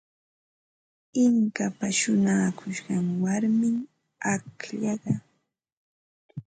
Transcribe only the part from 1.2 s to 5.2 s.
Inkapa shuñakushqan warmim akllaqa.